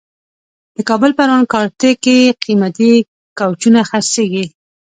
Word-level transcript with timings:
د 0.75 0.77
کابل 0.89 1.11
پروان 1.17 1.43
کارته 1.53 1.89
کې 2.03 2.17
قیمتي 2.43 2.91
کوچونه 3.39 3.79
خرڅېږي. 3.89 4.45